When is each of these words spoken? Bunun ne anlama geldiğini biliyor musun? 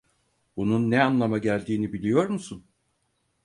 Bunun 0.57 0.91
ne 0.91 1.03
anlama 1.03 1.37
geldiğini 1.37 1.93
biliyor 1.93 2.25
musun? 2.29 2.65